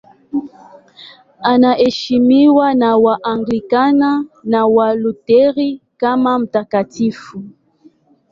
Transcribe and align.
Anaheshimiwa 1.41 2.73
na 2.73 2.97
Waanglikana 2.97 4.25
na 4.43 4.65
Walutheri 4.67 5.81
kama 5.97 6.39
mtakatifu. 6.39 7.43